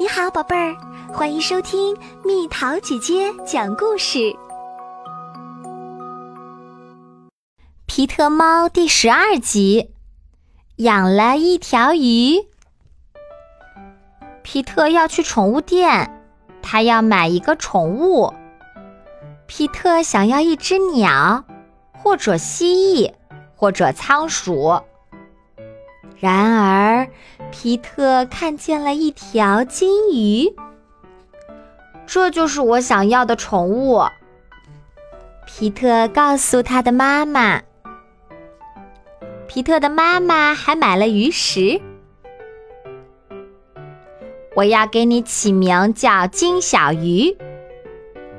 [0.00, 0.76] 你好，宝贝儿，
[1.12, 4.32] 欢迎收听蜜桃姐姐讲故事。
[7.84, 9.90] 皮特猫第十二集，
[10.76, 12.46] 养了一条鱼。
[14.44, 16.22] 皮特要去宠物店，
[16.62, 18.32] 他要买一个宠物。
[19.48, 21.44] 皮特想要一只鸟，
[21.92, 23.12] 或者蜥蜴，
[23.56, 24.80] 或者仓鼠。
[26.20, 27.08] 然而，
[27.50, 30.54] 皮特看见了一条金鱼。
[32.06, 34.02] 这就是我想要的宠物。
[35.46, 37.62] 皮特告诉他的妈妈。
[39.46, 41.80] 皮特的妈妈还买了鱼食。
[44.54, 47.36] 我要给你起名叫金小鱼。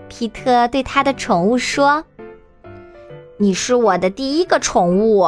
[0.07, 2.03] 皮特对他的宠物说
[3.37, 5.27] ：“你是我的第一个宠物。”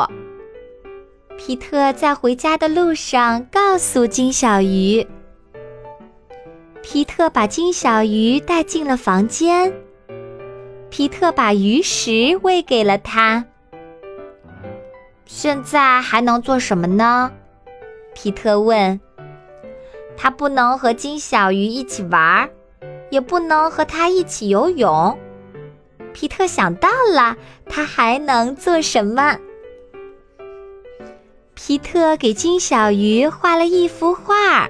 [1.44, 5.08] 皮特在回家的路上告诉金小鱼。
[6.84, 9.74] 皮特把金小鱼带进了房间。
[10.92, 13.44] 皮特把鱼食喂给了它。
[15.26, 17.32] 现在还能做什么呢？
[18.14, 19.02] 皮特问。
[20.16, 22.48] 他不能和金小鱼一起玩，
[23.10, 25.18] 也不能和它一起游泳。
[26.14, 29.40] 皮特想到了，他还能做什么？
[31.72, 34.68] 皮特给金小鱼画了一幅画，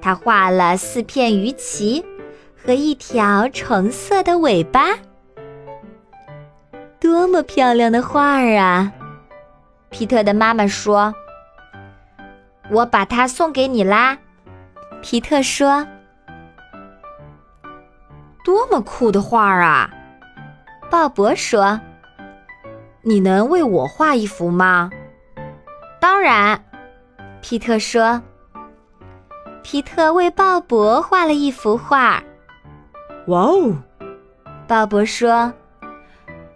[0.00, 2.02] 他画了四片鱼鳍
[2.56, 4.96] 和一条橙色的尾巴，
[6.98, 8.90] 多么漂亮的画儿啊！
[9.90, 11.12] 皮特的妈妈说
[12.72, 14.16] ：“我把它送给你啦。”
[15.04, 15.86] 皮特说
[18.46, 19.90] ：“多么酷的画啊！”
[20.90, 21.78] 鲍勃说
[23.04, 24.88] ：“你能为我画一幅吗？”
[26.10, 26.64] 当然，
[27.42, 28.22] 皮特说。
[29.62, 32.24] 皮特为鲍勃画了一幅画。
[33.26, 33.76] 哇哦！
[34.66, 35.52] 鲍勃说：“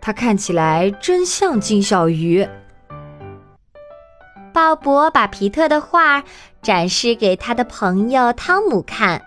[0.00, 2.48] 他看起来真像金小鱼。”
[4.54, 6.24] 鲍勃把皮特的画
[6.62, 9.20] 展示给他的朋友汤姆看。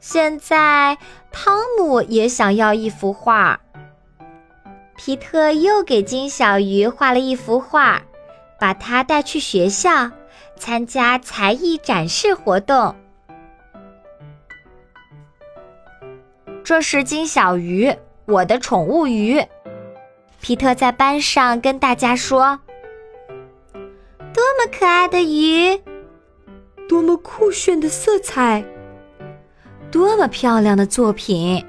[0.00, 0.96] 现在，
[1.30, 3.60] 汤姆也想要一幅画。
[4.96, 8.00] 皮特又给金小鱼画了一幅画。
[8.58, 10.10] 把他带去学校
[10.56, 12.94] 参加才艺展示活动。
[16.64, 17.94] 这是金小鱼，
[18.24, 19.44] 我的宠物鱼。
[20.40, 22.58] 皮特在班上跟大家说
[24.34, 25.80] ：“多么可爱的鱼，
[26.88, 28.64] 多么酷炫的色彩，
[29.90, 31.64] 多么漂亮的作品！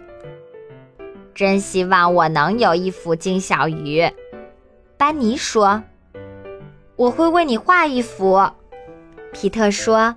[1.35, 4.09] 真希望我能有一幅金小鱼。”
[4.97, 5.83] 班尼说。
[6.97, 8.41] 我会为你画一幅，
[9.31, 10.15] 皮特说。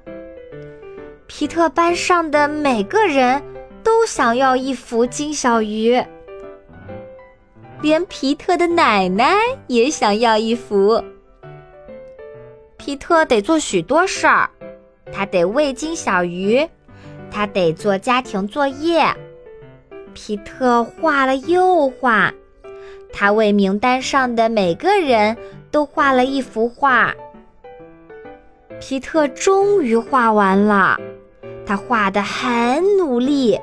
[1.27, 3.41] 皮特班上的每个人
[3.85, 6.03] 都想要一幅金小鱼，
[7.83, 9.35] 连皮特的奶奶
[9.67, 11.05] 也想要一幅。
[12.79, 14.49] 皮特得做许多事儿，
[15.13, 16.67] 他得喂金小鱼，
[17.31, 19.05] 他得做家庭作业。
[20.15, 22.33] 皮特画了又画，
[23.13, 25.37] 他为名单上的每个人。
[25.71, 27.15] 都画了一幅画。
[28.81, 30.99] 皮特终于画完了，
[31.65, 33.61] 他画的很努力，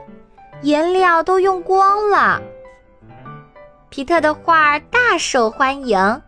[0.61, 2.41] 颜料都用光了。
[3.89, 6.21] 皮特的画大受欢迎，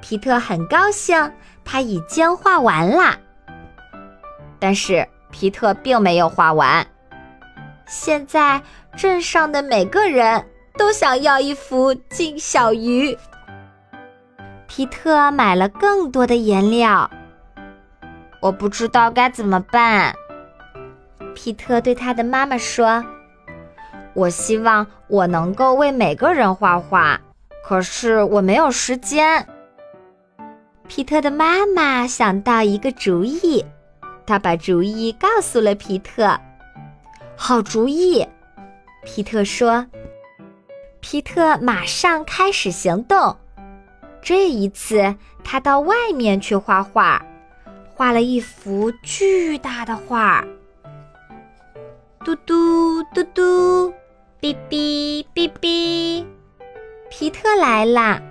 [0.00, 1.32] 皮特很高兴，
[1.64, 3.18] 他已经画完了。
[4.60, 6.86] 但是皮特并没有画完。
[7.86, 8.62] 现在
[8.96, 10.44] 镇上的每个人
[10.76, 13.16] 都想要一幅金小鱼。
[14.66, 17.10] 皮特买了更多的颜料，
[18.40, 20.14] 我不知道该怎么办。
[21.34, 23.04] 皮特对他的妈妈说
[24.14, 27.20] ：“我希望我能够为每个人画画，
[27.64, 29.46] 可是我没有时间。”
[30.88, 33.64] 皮特的妈妈想到一个主意，
[34.26, 36.38] 她把主意告诉了皮特。
[37.36, 38.26] 好主意，
[39.04, 39.86] 皮特说。
[41.02, 43.36] 皮特马上开始行动。
[44.22, 47.20] 这一次，他到外面去画画，
[47.92, 50.44] 画了一幅巨大的画。
[52.24, 53.92] 嘟嘟嘟嘟，
[54.40, 56.24] 哔哔哔哔，
[57.10, 58.22] 皮特来啦！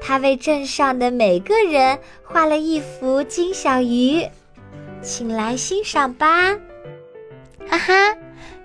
[0.00, 4.26] 他为镇上的每个人画了一幅金小鱼，
[5.00, 6.58] 请来欣赏吧！
[7.68, 8.16] 哈哈，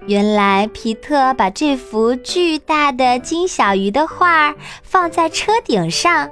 [0.06, 6.30] 原来皮特把这幅巨大的金小鱼的画放在车顶上。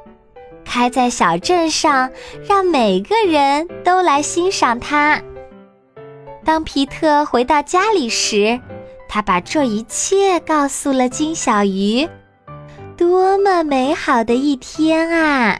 [0.63, 2.09] 开在小镇上，
[2.47, 5.21] 让每个人都来欣赏它。
[6.43, 8.59] 当皮特回到家里时，
[9.07, 12.09] 他把这一切告诉了金小鱼。
[12.97, 15.59] 多么美好的一天啊！